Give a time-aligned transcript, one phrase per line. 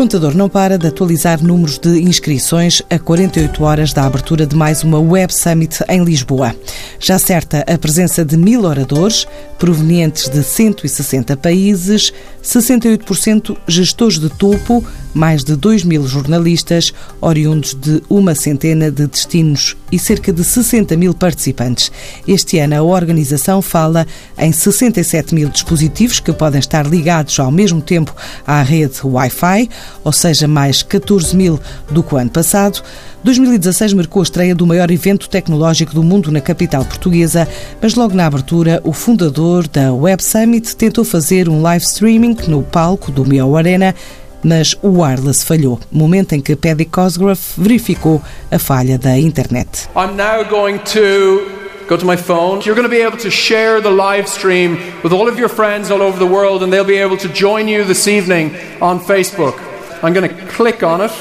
[0.00, 4.82] contador não para de atualizar números de inscrições a 48 horas da abertura de mais
[4.82, 6.56] uma Web Summit em Lisboa.
[6.98, 9.26] Já certa a presença de mil oradores,
[9.58, 14.82] provenientes de 160 países, 68% gestores de topo,
[15.14, 20.96] mais de 2 mil jornalistas, oriundos de uma centena de destinos e cerca de 60
[20.96, 21.90] mil participantes.
[22.26, 24.06] Este ano, a organização fala
[24.38, 28.14] em 67 mil dispositivos que podem estar ligados ao mesmo tempo
[28.46, 29.68] à rede Wi-Fi,
[30.04, 31.58] ou seja, mais 14 mil
[31.90, 32.82] do que o ano passado.
[33.22, 37.46] 2016 marcou a estreia do maior evento tecnológico do mundo na capital portuguesa,
[37.80, 42.62] mas logo na abertura, o fundador da Web Summit tentou fazer um live streaming no
[42.62, 43.94] palco do Mio Arena,
[44.42, 49.88] mas o wireless falhou, momento em que Paddy Cosgrove verificou a falha da internet.
[49.96, 51.46] I'm now going to
[51.88, 52.60] go to my phone.
[52.64, 55.90] You're going to be able to share the live stream with all of your friends
[55.90, 59.58] all over the world and they'll be able to join you this evening on Facebook.
[60.02, 61.12] I'm going to click on it.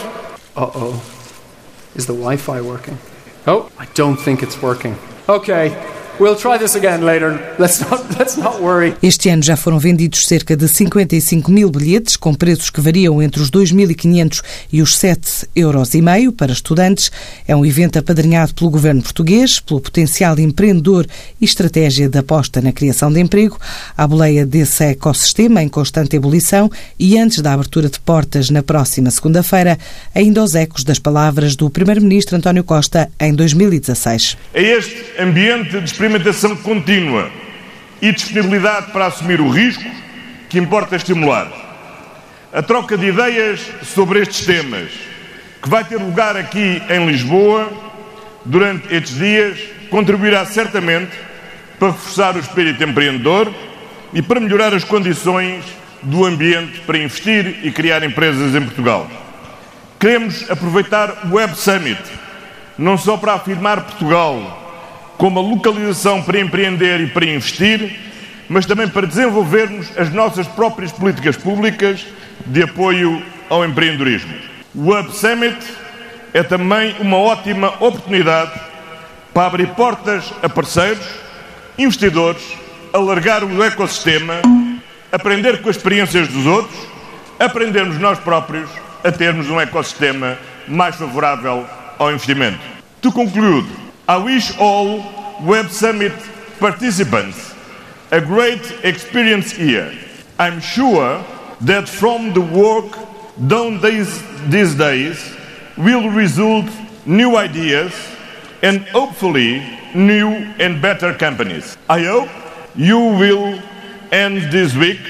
[0.55, 1.01] Uh-oh.
[1.95, 2.97] Is the Wi-Fi working?
[3.47, 4.95] Oh, I don't think it's working.
[5.27, 5.75] Okay.
[6.19, 7.39] We'll try this again later.
[7.57, 8.93] Let's not, let's not worry.
[9.01, 13.41] Este ano já foram vendidos cerca de 55 mil bilhetes, com preços que variam entre
[13.41, 17.09] os 2.500 e os 7,5 euros e meio para estudantes.
[17.47, 21.07] É um evento apadrinhado pelo governo português, pelo potencial empreendedor
[21.39, 23.57] e estratégia de aposta na criação de emprego,
[23.97, 29.09] à boleia desse ecossistema em constante ebulição e antes da abertura de portas na próxima
[29.09, 29.79] segunda-feira,
[30.13, 34.35] ainda os ecos das palavras do primeiro-ministro António Costa em 2016.
[34.53, 37.29] É este ambiente de experimentação contínua
[38.01, 39.83] e disponibilidade para assumir o risco
[40.49, 41.47] que importa estimular.
[42.51, 44.89] A troca de ideias sobre estes temas,
[45.61, 47.71] que vai ter lugar aqui em Lisboa
[48.43, 49.59] durante estes dias,
[49.91, 51.15] contribuirá certamente
[51.77, 53.53] para reforçar o espírito empreendedor
[54.11, 55.63] e para melhorar as condições
[56.01, 59.07] do ambiente para investir e criar empresas em Portugal.
[59.99, 62.01] Queremos aproveitar o Web Summit
[62.77, 64.68] não só para afirmar Portugal
[65.19, 67.99] como a localização para empreender e para investir,
[68.47, 72.05] mas também para desenvolvermos as nossas próprias políticas públicas
[72.45, 74.33] de apoio ao empreendedorismo.
[74.73, 75.57] O Hub Summit
[76.33, 78.57] é também uma ótima oportunidade
[79.33, 81.05] para abrir portas a parceiros,
[81.77, 82.41] investidores,
[82.93, 84.35] alargar o ecossistema,
[85.11, 86.79] aprender com as experiências dos outros,
[87.37, 88.69] aprendermos nós próprios
[89.03, 92.59] a termos um ecossistema mais favorável ao investimento.
[93.01, 95.03] To conclude, I wish all
[95.45, 96.13] Web Summit
[96.57, 97.53] participants
[98.09, 99.93] a great experience here.
[100.39, 101.23] I'm sure
[101.61, 102.97] that from the work
[103.47, 105.35] done these, these days
[105.77, 106.65] will result
[107.05, 107.93] new ideas
[108.63, 109.59] and hopefully
[109.93, 111.77] new and better companies.
[111.87, 112.29] I hope
[112.75, 113.61] you will
[114.11, 115.01] end this week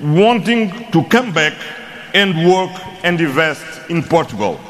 [0.00, 1.54] wanting to come back
[2.14, 2.70] and work
[3.02, 4.60] and invest in Portugal.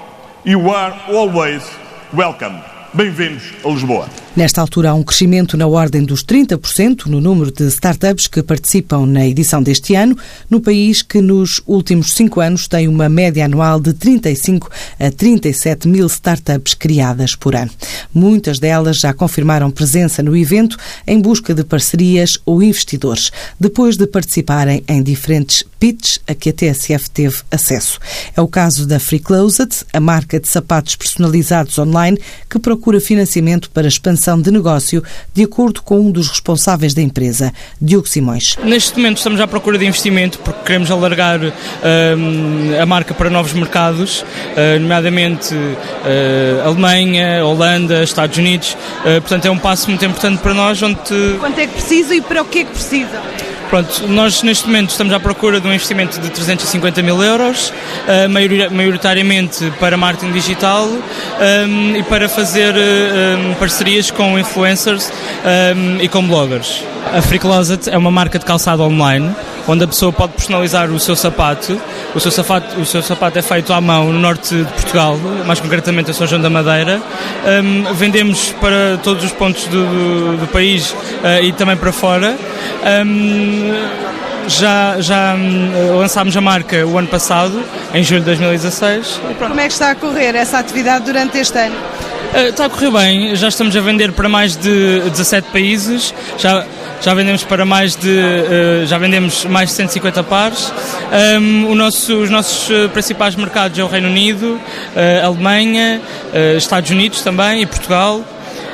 [0.42, 1.70] You are always
[2.14, 2.62] welcome.
[2.94, 4.08] Bem-vindos a Lisboa.
[4.36, 9.06] Nesta altura, há um crescimento na ordem dos 30% no número de startups que participam
[9.06, 10.18] na edição deste ano,
[10.50, 14.68] no país que nos últimos cinco anos tem uma média anual de 35
[14.98, 17.70] a 37 mil startups criadas por ano.
[18.12, 24.04] Muitas delas já confirmaram presença no evento em busca de parcerias ou investidores, depois de
[24.04, 28.00] participarem em diferentes pitches a que a TSF teve acesso.
[28.36, 32.18] É o caso da Free Closet, a marca de sapatos personalizados online
[32.50, 35.02] que procura financiamento para expansão de negócio,
[35.34, 38.56] de acordo com um dos responsáveis da empresa, Diogo Simões.
[38.64, 43.52] Neste momento estamos à procura de investimento porque queremos alargar uh, a marca para novos
[43.52, 48.76] mercados, uh, nomeadamente uh, Alemanha, Holanda, Estados Unidos.
[49.02, 50.82] portanto, é um passo muito importante para nós.
[50.82, 50.98] Onde...
[51.38, 53.20] Quanto é que precisa e para o que é que precisa?
[53.68, 58.70] Pronto, nós neste momento estamos à procura de um investimento de 350 mil euros, uh,
[58.70, 65.10] maioritariamente para marketing digital um, e para fazer um, parcerias com influencers
[65.76, 66.84] um, e com bloggers.
[67.12, 69.34] A Free Closet é uma marca de calçado online
[69.66, 71.80] onde a pessoa pode personalizar o seu sapato.
[72.14, 75.60] O seu sapato, o seu sapato é feito à mão no norte de Portugal, mais
[75.60, 77.00] concretamente a São João da Madeira.
[77.62, 82.36] Um, vendemos para todos os pontos do, do, do país uh, e também para fora.
[83.04, 83.72] Um,
[84.48, 87.62] já, já um, lançámos a marca o ano passado,
[87.92, 89.20] em julho de 2016.
[89.38, 91.76] Como é que está a correr essa atividade durante este ano?
[92.34, 96.64] Uh, está a correr bem, já estamos a vender para mais de 17 países, já,
[97.04, 100.72] já vendemos para mais de uh, já vendemos mais de 150 pares.
[101.38, 106.00] Um, nosso, os nossos eh, principais mercados é o Reino Unido, uh, Alemanha,
[106.56, 108.24] Estados Unidos também e Portugal.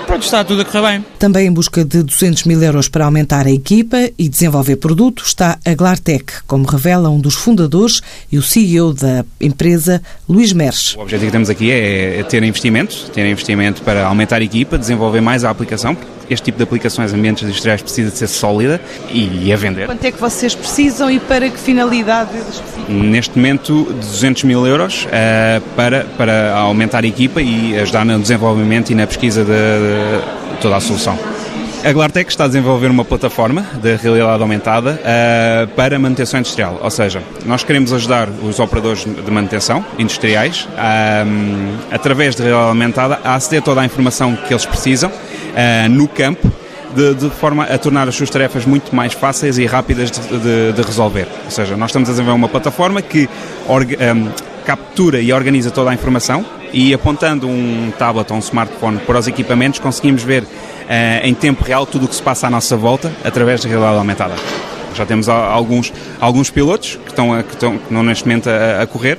[0.07, 1.05] pronto, está tudo a correr bem.
[1.19, 5.59] Também em busca de 200 mil euros para aumentar a equipa e desenvolver produto está
[5.65, 8.01] a Glartec, como revela um dos fundadores
[8.31, 10.95] e o CEO da empresa, Luís Meres.
[10.95, 15.21] O objetivo que temos aqui é ter investimento, ter investimento para aumentar a equipa, desenvolver
[15.21, 15.97] mais a aplicação,
[16.31, 18.81] este tipo de aplicações ambientes industriais precisa de ser sólida
[19.13, 19.87] e a vender.
[19.87, 22.31] Quanto é que vocês precisam e para que finalidade
[22.89, 28.91] Neste momento, 200 mil euros uh, para, para aumentar a equipa e ajudar no desenvolvimento
[28.91, 31.19] e na pesquisa de, de toda a solução.
[31.83, 36.91] A Glartec está a desenvolver uma plataforma de realidade aumentada uh, para manutenção industrial, ou
[36.91, 43.35] seja, nós queremos ajudar os operadores de manutenção industriais uh, através de realidade aumentada a
[43.35, 45.11] aceder a toda a informação que eles precisam
[45.51, 46.51] uh, no campo
[46.95, 50.73] de, de, forma a tornar as suas tarefas muito mais fáceis e rápidas de, de,
[50.73, 51.27] de resolver.
[51.45, 53.29] Ou seja, nós estamos a desenvolver uma plataforma que
[53.69, 54.29] um,
[54.65, 59.27] captura e organiza toda a informação e apontando um tablet ou um smartphone para os
[59.27, 60.47] equipamentos conseguimos ver uh,
[61.25, 64.35] em tempo real tudo o que se passa à nossa volta através da realidade aumentada.
[64.95, 68.83] Já temos alguns, alguns pilotos que estão, a, que estão que não neste momento a,
[68.83, 69.19] a correr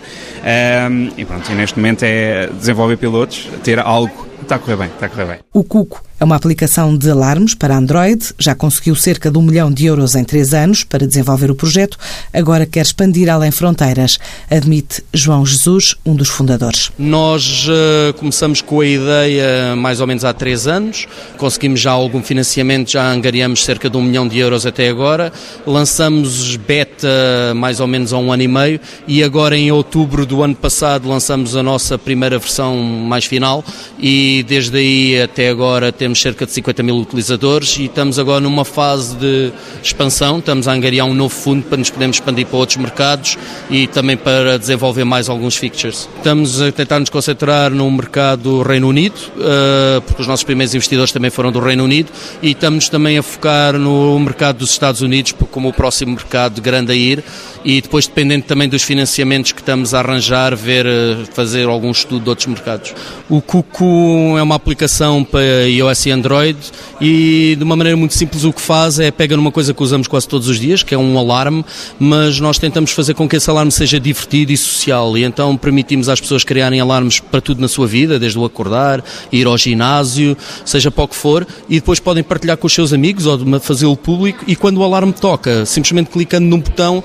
[0.89, 4.27] um, e pronto, e neste momento é desenvolver pilotos, ter algo.
[4.41, 5.39] Está a correr bem, está a correr bem.
[5.53, 9.71] O Cuco é uma aplicação de alarmes para Android, já conseguiu cerca de um milhão
[9.71, 11.97] de euros em três anos para desenvolver o projeto,
[12.31, 16.91] agora quer expandir além fronteiras, admite João Jesus, um dos fundadores.
[16.99, 21.07] Nós uh, começamos com a ideia mais ou menos há três anos,
[21.39, 25.33] conseguimos já algum financiamento, já angariamos cerca de um milhão de euros até agora,
[25.65, 27.07] lançamos beta
[27.55, 31.09] mais ou menos há um ano e meio e agora em outubro do ano passado
[31.09, 33.65] lançamos a nossa primeira versão mais final
[33.99, 38.41] e desde aí até agora temos temos cerca de 50 mil utilizadores e estamos agora
[38.41, 42.57] numa fase de expansão, estamos a angariar um novo fundo para nos podermos expandir para
[42.57, 43.37] outros mercados
[43.69, 46.09] e também para desenvolver mais alguns features.
[46.17, 50.75] Estamos a tentar nos concentrar no mercado do Reino Unido, eh, porque os nossos primeiros
[50.75, 52.11] investidores também foram do Reino Unido
[52.41, 56.91] e estamos também a focar no mercado dos Estados Unidos como o próximo mercado grande
[56.91, 57.23] a ir
[57.63, 62.23] e depois dependendo também dos financiamentos que estamos a arranjar, ver, eh, fazer algum estudo
[62.23, 62.93] de outros mercados.
[63.29, 66.57] O Cuco é uma aplicação para iOS e Android
[66.99, 70.07] e de uma maneira muito simples o que faz é pega numa coisa que usamos
[70.07, 71.63] quase todos os dias, que é um alarme,
[71.99, 76.09] mas nós tentamos fazer com que esse alarme seja divertido e social e então permitimos
[76.09, 80.35] às pessoas criarem alarmes para tudo na sua vida, desde o acordar, ir ao ginásio,
[80.65, 83.95] seja para o que for, e depois podem partilhar com os seus amigos ou fazê-lo
[83.95, 87.03] público e quando o alarme toca, simplesmente clicando num botão,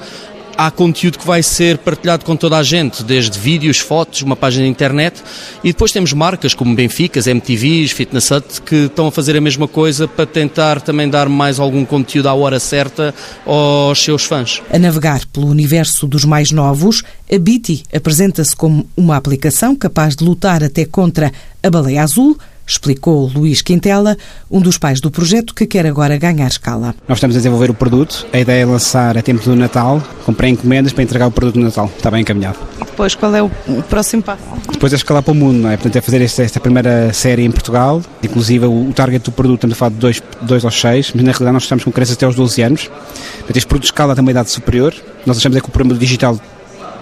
[0.56, 4.64] há conteúdo que vai ser partilhado com toda a gente, desde vídeos, fotos, uma página
[4.64, 5.22] de internet,
[5.62, 9.68] e depois temos marcas como Benficas, MTVs, Fitness Hut, que estão a fazer a mesma
[9.68, 13.14] coisa para tentar também dar mais algum conteúdo à hora certa
[13.44, 14.62] aos seus fãs.
[14.72, 17.02] A navegar pelo universo dos mais novos,
[17.32, 21.32] a Biti apresenta-se como uma aplicação capaz de lutar até contra
[21.62, 24.16] a baleia azul, explicou Luís Quintela,
[24.50, 26.94] um dos pais do projeto que quer agora ganhar escala.
[27.08, 30.48] Nós estamos a desenvolver o produto, a ideia é lançar a tempo do Natal, comprar
[30.48, 32.58] encomendas para entregar o produto no Natal, está bem encaminhado.
[32.80, 33.50] E depois qual é o
[33.88, 34.42] próximo passo?
[34.72, 35.76] Depois é escalar para o mundo, não é?
[35.76, 39.56] Portanto é fazer esta, esta primeira série em Portugal, inclusive o, o target do produto,
[39.56, 42.16] estamos a falar de 2 dois, aos 6, mas na realidade nós estamos com crianças
[42.16, 45.60] até aos 12 anos, portanto este produto escala tem uma idade superior, nós achamos é
[45.60, 46.38] que o problema do digital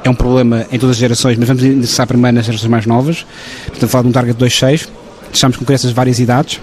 [0.02, 3.26] é um problema em todas as gerações, mas vamos interessar primeiro nas gerações mais novas,
[3.66, 4.88] portanto falar de um target de 2.6,
[5.34, 6.60] Estamos com crianças de várias idades,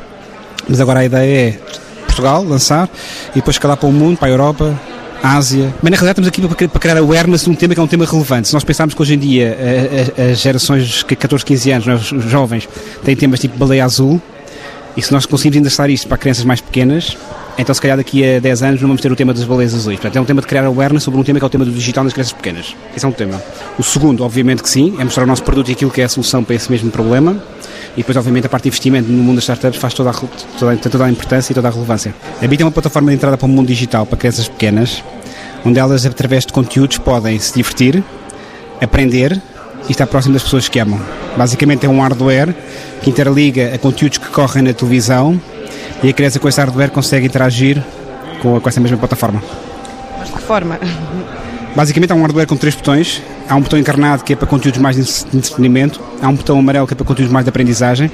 [0.67, 1.59] mas agora a ideia é
[2.05, 2.89] Portugal lançar
[3.31, 4.79] e depois escalar para o mundo, para a Europa,
[5.21, 5.73] Ásia.
[5.81, 8.05] Mas na realidade estamos aqui para criar awareness de um tema que é um tema
[8.05, 8.47] relevante.
[8.47, 9.57] Se nós pensarmos que hoje em dia
[10.31, 12.67] as gerações de 14, 15 anos, os jovens,
[13.03, 14.21] têm temas tipo baleia azul,
[14.95, 17.17] e se nós conseguimos endereçar isto para crianças mais pequenas,
[17.57, 19.99] então se calhar daqui a 10 anos não vamos ter o tema das baleias azuis.
[19.99, 21.71] Portanto, é um tema de criar awareness sobre um tema que é o tema do
[21.71, 22.73] digital nas crianças pequenas.
[22.95, 23.41] Esse é um tema.
[23.77, 26.09] O segundo, obviamente que sim, é mostrar o nosso produto e aquilo que é a
[26.09, 27.41] solução para esse mesmo problema
[27.93, 30.77] e depois, obviamente, a parte de investimento no mundo das startups faz toda a, toda,
[30.77, 32.13] toda a importância e toda a relevância.
[32.41, 35.03] A BIT é uma plataforma de entrada para o mundo digital para crianças pequenas,
[35.65, 38.03] onde elas, através de conteúdos, podem se divertir,
[38.81, 39.39] aprender
[39.87, 40.99] e estar próximo das pessoas que amam.
[41.35, 42.55] Basicamente é um hardware
[43.01, 45.39] que interliga a conteúdos que correm na televisão
[46.03, 47.83] e a criança com esse hardware consegue interagir
[48.41, 49.41] com, com essa mesma plataforma.
[50.17, 50.79] Mas de que forma?
[51.75, 54.79] Basicamente é um hardware com três botões Há um botão encarnado que é para conteúdos
[54.79, 55.01] mais de
[55.35, 58.09] entretenimento, há um botão amarelo que é para conteúdos mais de aprendizagem.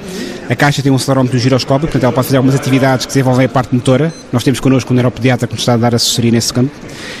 [0.50, 3.10] A caixa tem um acelerómetro e um giroscópio, portanto ela pode fazer algumas atividades que
[3.12, 4.12] desenvolvem a parte motora.
[4.32, 6.72] Nós temos connosco um neuropediatra que nos está a dar assessoria nesse campo.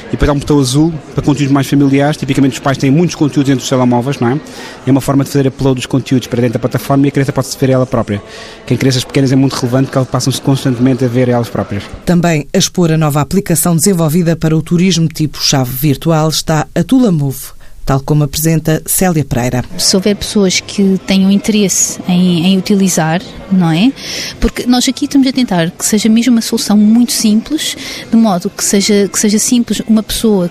[0.08, 2.16] E depois há um botão azul para conteúdos mais familiares.
[2.16, 4.40] Tipicamente os pais têm muitos conteúdos entre os telemóveis, não é?
[4.84, 7.32] É uma forma de fazer upload dos conteúdos para dentro da plataforma e a criança
[7.32, 8.20] pode se ver ela própria.
[8.66, 11.84] Que em crianças pequenas é muito relevante porque elas passam-se constantemente a ver elas próprias.
[12.04, 16.82] Também a expor a nova aplicação desenvolvida para o turismo tipo chave virtual está a
[16.82, 17.57] Tula Move
[17.88, 19.64] tal como apresenta Célia Pereira.
[19.78, 23.90] Se houver pessoas que tenham interesse em, em utilizar, não é?
[24.38, 27.74] Porque nós aqui estamos a tentar que seja mesmo uma solução muito simples,
[28.10, 30.50] de modo que seja, que seja simples uma pessoa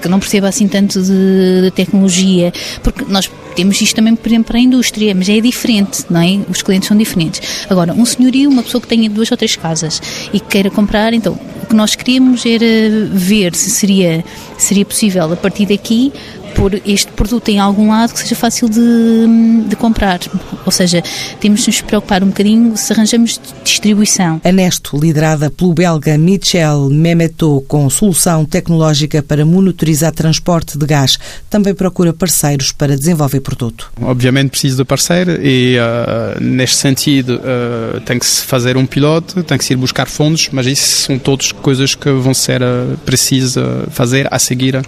[0.00, 2.52] que não perceba assim tanto de, de, tecnologia,
[2.82, 6.40] porque nós temos isto também, por exemplo, para a indústria, mas é diferente, não é?
[6.48, 7.66] Os clientes são diferentes.
[7.68, 10.00] Agora, um senhorio, uma pessoa que tenha duas ou três casas
[10.32, 12.64] e que queira comprar, então, o que nós queríamos era
[13.12, 14.24] ver se seria,
[14.56, 16.12] seria possível, a partir daqui,
[16.58, 20.18] pôr este produto em algum lado que seja fácil de, de comprar.
[20.66, 21.02] Ou seja,
[21.40, 24.40] temos de nos preocupar um bocadinho se arranjamos distribuição.
[24.44, 31.16] A Nesto, liderada pelo belga Michel Memetot, com solução tecnológica para monitorizar transporte de gás,
[31.48, 33.92] também procura parceiros para desenvolver produto.
[34.02, 39.44] Obviamente precisa de parceiro e, uh, neste sentido, uh, tem que se fazer um piloto,
[39.44, 42.98] tem que se ir buscar fundos, mas isso são todas coisas que vão ser uh,
[43.06, 43.54] precisas
[43.90, 44.82] fazer a seguir,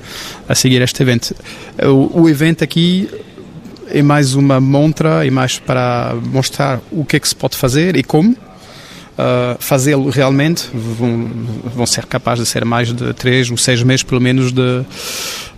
[0.49, 1.33] a seguir este evento.
[1.83, 3.09] O, o evento aqui
[3.89, 7.97] é mais uma montra e mais para mostrar o que é que se pode fazer
[7.97, 8.33] e como.
[8.33, 11.31] Uh, fazê-lo realmente vão,
[11.75, 14.83] vão ser capazes de ser mais de três ou seis meses pelo menos de,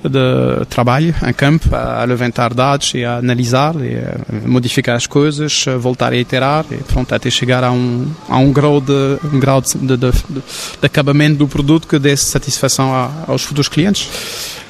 [0.08, 5.64] de trabalho em campo a levantar dados e a analisar e a modificar as coisas
[5.78, 9.60] voltar a iterar e pronto até chegar a um a um grau de um grau
[9.60, 14.08] de, de, de, de acabamento do produto que dê satisfação a, aos futuros clientes.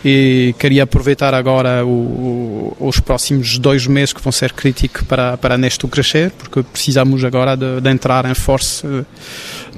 [0.05, 5.37] E queria aproveitar agora o, o, os próximos dois meses que vão ser críticos para,
[5.37, 9.05] para Nesto crescer, porque precisamos agora de, de entrar em força eh,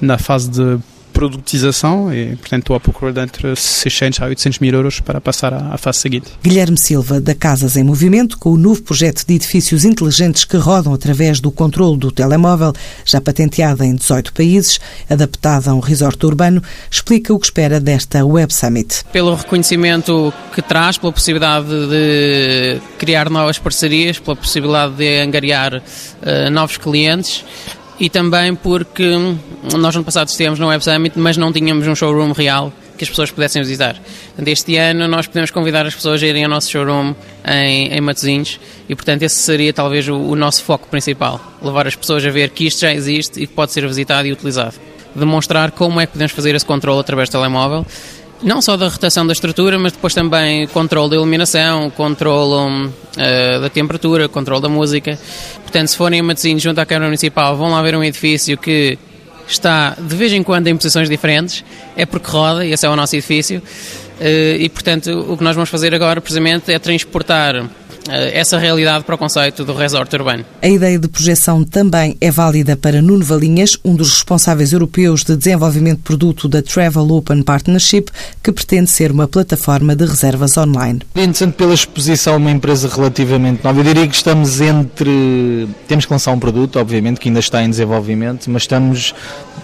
[0.01, 0.79] na fase de
[1.15, 5.53] produtização e, portanto, estou a procurar de entre 600 a 800 mil euros para passar
[5.53, 6.27] à, fase seguinte.
[6.43, 10.93] Guilherme Silva, da Casas em Movimento, com o novo projeto de edifícios inteligentes que rodam
[10.93, 12.73] através do controle do telemóvel,
[13.05, 14.77] já patenteado em 18 países,
[15.09, 19.05] adaptado a um resort urbano, explica o que espera desta Web Summit.
[19.13, 26.51] Pelo reconhecimento que traz, pela possibilidade de criar novas parcerias, pela possibilidade de angariar uh,
[26.51, 27.45] novos clientes
[27.99, 29.09] e também porque
[29.77, 33.09] nós no passado estivemos no Web Summit, mas não tínhamos um showroom real que as
[33.09, 33.95] pessoas pudessem visitar.
[33.95, 37.13] Portanto, este ano nós podemos convidar as pessoas a irem ao nosso showroom
[37.45, 41.39] em, em Matosinhos e, portanto, esse seria talvez o, o nosso foco principal.
[41.61, 44.31] Levar as pessoas a ver que isto já existe e que pode ser visitado e
[44.31, 44.75] utilizado.
[45.13, 47.85] Demonstrar como é que podemos fazer esse controle através do telemóvel
[48.43, 53.69] não só da rotação da estrutura, mas depois também controle da iluminação, controle uh, da
[53.69, 55.17] temperatura, controle da música.
[55.61, 58.97] Portanto, se forem a Matosinhos junto à Câmara Municipal, vão lá ver um edifício que
[59.47, 61.63] está de vez em quando em posições diferentes,
[61.95, 63.61] é porque roda, e esse é o nosso edifício.
[64.19, 67.65] Uh, e, portanto, o que nós vamos fazer agora, precisamente, é transportar
[68.07, 70.45] essa realidade para o conceito do resort urbano.
[70.61, 75.35] A ideia de projeção também é válida para Nuno Valinhas, um dos responsáveis europeus de
[75.35, 78.05] desenvolvimento de produto da Travel Open Partnership,
[78.43, 81.01] que pretende ser uma plataforma de reservas online.
[81.15, 83.79] É interessante pela exposição uma empresa relativamente nova.
[83.79, 85.67] Eu diria que estamos entre.
[85.87, 89.13] Temos que lançar um produto, obviamente, que ainda está em desenvolvimento, mas estamos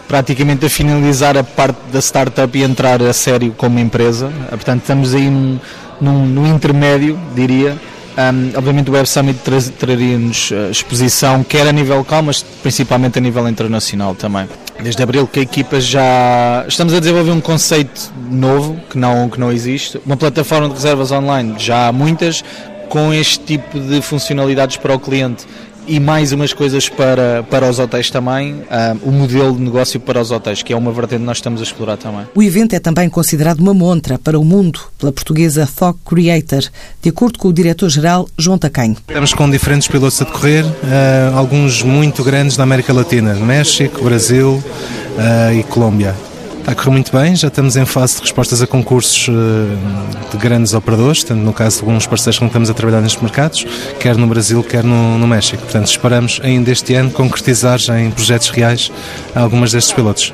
[0.07, 4.31] praticamente a finalizar a parte da startup e entrar a sério como empresa.
[4.50, 5.60] Portanto, estamos aí num,
[6.00, 7.77] num, num intermédio, diria
[8.17, 13.17] um, obviamente o Web Summit tra traria-nos uh, exposição, quer a nível local, mas principalmente
[13.17, 14.47] a nível internacional também.
[14.81, 19.39] Desde abril que a equipa já estamos a desenvolver um conceito novo que não, que
[19.39, 22.43] não existe, uma plataforma de reservas online, já há muitas,
[22.89, 25.45] com este tipo de funcionalidades para o cliente
[25.88, 30.21] e mais umas coisas para, para os hotéis também, uh, o modelo de negócio para
[30.21, 32.25] os hotéis, que é uma vertente que nós estamos a explorar também.
[32.35, 36.63] O evento é também considerado uma montra para o mundo pela portuguesa Thought Creator,
[37.01, 38.97] de acordo com o diretor-geral João Tacanho.
[39.07, 44.51] Estamos com diferentes pilotos a decorrer, uh, alguns muito grandes na América Latina, México, Brasil
[44.51, 46.30] uh, e Colômbia.
[46.61, 50.37] Está a correr muito bem, já estamos em fase de respostas a concursos eh, de
[50.37, 53.65] grandes operadores, tanto no caso de alguns parceiros que estamos a trabalhar nestes mercados,
[53.99, 55.63] quer no Brasil, quer no, no México.
[55.63, 58.91] Portanto, esperamos ainda este ano concretizar já em projetos reais
[59.33, 60.31] algumas destes pilotos.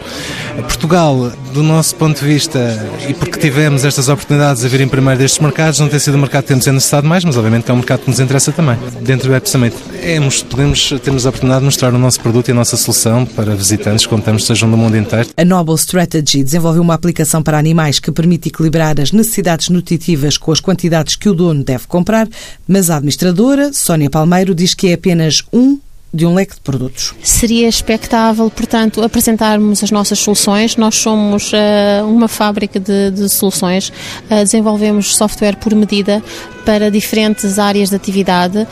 [0.63, 2.60] Portugal, do nosso ponto de vista,
[3.07, 6.43] e porque tivemos estas oportunidades a virem primeiro destes mercados, não tem sido o mercado
[6.43, 8.77] que temos necessitado mais, mas obviamente que é um mercado que nos interessa também.
[9.00, 12.51] Dentro do Web Summit, é, podemos, temos a oportunidade de mostrar o nosso produto e
[12.51, 15.30] a nossa solução para visitantes, contamos sejam do mundo inteiro.
[15.36, 20.51] A Noble Strategy desenvolveu uma aplicação para animais que permite equilibrar as necessidades nutritivas com
[20.51, 22.27] as quantidades que o dono deve comprar,
[22.68, 25.80] mas a administradora, Sónia Palmeiro, diz que é apenas um
[26.14, 27.14] de um leque de produtos.
[27.22, 30.76] Seria expectável, portanto, apresentarmos as nossas soluções.
[30.78, 36.24] Nós somos uh, uma fábrica de, de soluções, uh, desenvolvemos software por medida
[36.66, 38.68] para diferentes áreas de atividade uh,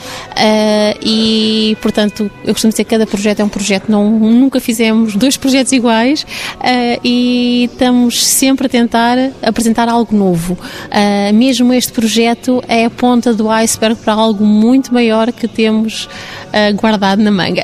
[1.02, 5.38] e, portanto, eu costumo dizer que cada projeto é um projeto, não, nunca fizemos dois
[5.38, 6.26] projetos iguais
[7.02, 10.58] e estamos sempre a tentar apresentar algo novo.
[11.32, 16.06] Mesmo este projeto é a ponta do iceberg para algo muito maior que temos
[16.78, 17.62] guardado na manga.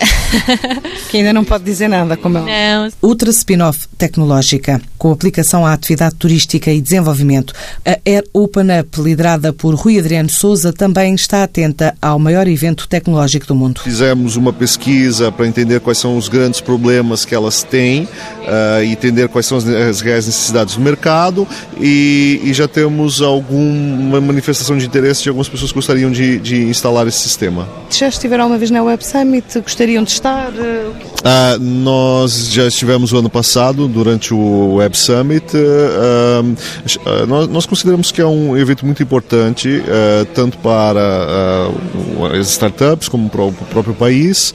[1.11, 2.75] que ainda não pode dizer nada, como é.
[2.75, 2.90] Não.
[3.02, 7.52] Outra spin-off tecnológica, com aplicação à atividade turística e desenvolvimento,
[7.85, 12.47] a Air Open Up, liderada por Rui Adriano Adriano Souza também está atenta ao maior
[12.47, 13.81] evento tecnológico do mundo.
[13.81, 18.92] Fizemos uma pesquisa para entender quais são os grandes problemas que elas têm uh, e
[18.92, 21.49] entender quais são as reais necessidades do mercado
[21.81, 26.64] e, e, já temos alguma manifestação de interesse de algumas pessoas que gostariam de, de
[26.64, 27.66] instalar esse sistema.
[27.90, 29.51] Já estiveram uma vez na Web Summit?
[29.61, 30.50] Gostariam de estar?
[30.50, 35.56] Uh, nós já estivemos o ano passado, durante o Web Summit.
[35.56, 41.71] Uh, nós, nós, consideramos que é um evento muito importante eh, tanto para
[42.18, 44.54] uh, as startups como para o próprio país.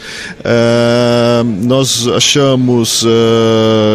[1.64, 3.06] Nós achamos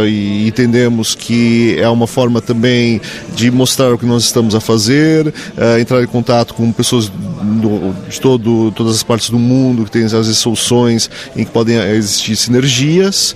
[0.07, 3.01] e entendemos que é uma forma também
[3.35, 5.33] de mostrar o que nós estamos a fazer,
[5.81, 10.07] entrar em contato com pessoas do, de todo, todas as partes do mundo que têm
[10.07, 10.92] vezes soluções
[11.37, 13.35] em que podem existir sinergias,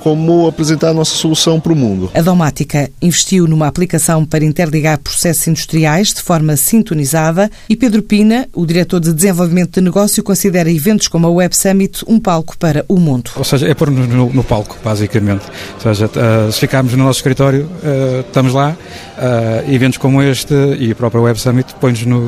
[0.00, 2.10] como apresentar a nossa solução para o mundo.
[2.14, 8.48] A Domática investiu numa aplicação para interligar processos industriais de forma sintonizada e Pedro Pina,
[8.54, 12.84] o diretor de desenvolvimento de negócio, considera eventos como a Web Summit um palco para
[12.88, 13.30] o mundo.
[13.36, 15.44] Ou seja, é pôr no, no, no palco, basicamente.
[15.74, 18.76] Ou seja, uh, se ficarmos no nosso escritório, uh, estamos lá,
[19.16, 22.20] uh, eventos como este e a própria Web Summit põe-nos no,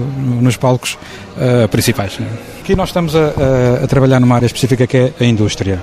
[0.43, 0.99] nos palcos
[1.71, 2.19] principais.
[2.19, 2.27] Né?
[2.63, 5.83] Aqui nós estamos a, a, a, trabalhar numa área específica que é a indústria.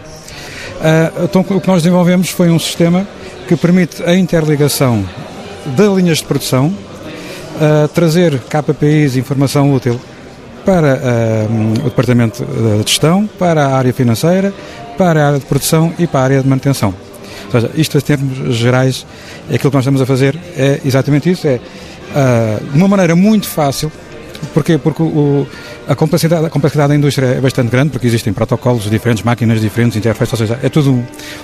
[1.26, 3.06] então, o que nós desenvolvemos foi um sistema
[3.50, 5.06] que permite a interligação
[5.66, 10.00] de linhas de produção uh, trazer KPIs, informação útil
[10.64, 14.54] para uh, o Departamento de Gestão, para a área financeira,
[14.98, 16.96] para a área de produção e para a área de manutenção.
[17.48, 19.06] Ou seja, isto em termos gerais,
[19.52, 23.18] é aquilo que nós estamos a fazer é exatamente isso, é uh, de uma maneira
[23.18, 23.92] muito fácil,
[24.54, 24.78] Porquê?
[24.78, 25.48] Porque o,
[25.88, 29.98] a, complexidade, a complexidade da indústria é bastante grande, porque existem protocolos diferentes, máquinas diferentes,
[29.98, 31.04] interfaces, ou seja, é tudo um,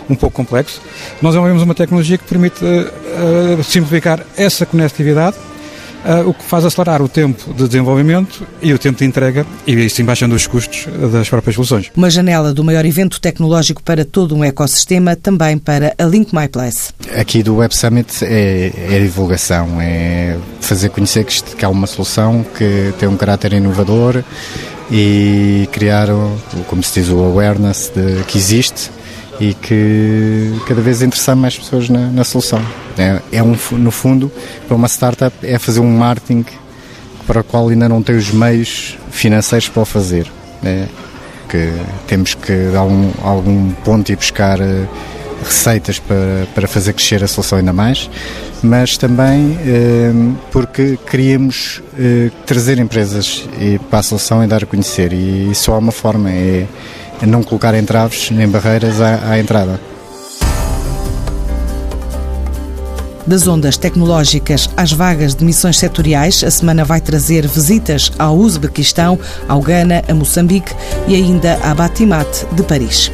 [0.10, 0.82] um pouco complexo.
[1.22, 5.36] Nós desenvolvemos uma tecnologia que permite uh, simplificar essa conectividade
[6.26, 10.04] o que faz acelerar o tempo de desenvolvimento e o tempo de entrega e assim
[10.04, 11.92] baixando os custos das próprias soluções.
[11.96, 16.48] Uma janela do maior evento tecnológico para todo um ecossistema, também para a Link My
[16.48, 16.92] Place.
[17.20, 21.88] Aqui do Web Summit é, é a divulgação, é fazer conhecer que, que há uma
[21.88, 24.24] solução que tem um caráter inovador
[24.92, 26.08] e criar,
[26.68, 28.92] como se diz, o awareness de, que existe
[29.40, 32.62] e que cada vez interessar mais pessoas na, na solução.
[32.98, 34.32] É, é, um, no fundo,
[34.68, 36.46] para uma startup, é fazer um marketing
[37.28, 40.32] para o qual ainda não tem os meios financeiros para o fazer.
[40.64, 40.88] É,
[41.48, 41.72] que
[42.08, 44.88] temos que dar um, algum ponto e buscar uh,
[45.44, 48.10] receitas para, para fazer crescer a solução ainda mais,
[48.64, 53.48] mas também uh, porque queríamos uh, trazer empresas
[53.90, 55.14] para a solução e dar a conhecer.
[55.14, 56.68] E só há uma forma, é
[57.22, 59.80] a não colocar entraves nem barreiras à, à entrada.
[63.28, 69.18] Das ondas tecnológicas às vagas de missões setoriais, a semana vai trazer visitas ao Uzbequistão,
[69.50, 70.76] ao Ghana, a Moçambique
[71.08, 73.12] e ainda à Batimat de Paris.